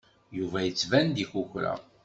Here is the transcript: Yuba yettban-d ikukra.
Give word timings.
Yuba 0.37 0.59
yettban-d 0.61 1.17
ikukra. 1.23 1.73